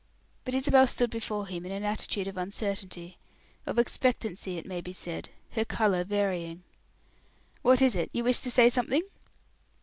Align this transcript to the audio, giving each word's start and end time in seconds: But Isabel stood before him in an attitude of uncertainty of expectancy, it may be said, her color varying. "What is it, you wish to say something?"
But 0.45 0.55
Isabel 0.55 0.87
stood 0.87 1.11
before 1.11 1.45
him 1.45 1.63
in 1.63 1.71
an 1.71 1.83
attitude 1.83 2.25
of 2.25 2.35
uncertainty 2.35 3.19
of 3.67 3.77
expectancy, 3.77 4.57
it 4.57 4.65
may 4.65 4.81
be 4.81 4.93
said, 4.93 5.29
her 5.51 5.63
color 5.63 6.03
varying. 6.03 6.63
"What 7.61 7.83
is 7.83 7.95
it, 7.95 8.09
you 8.11 8.23
wish 8.23 8.41
to 8.41 8.49
say 8.49 8.67
something?" 8.67 9.03